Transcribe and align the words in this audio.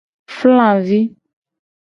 Flavi. 0.37 0.99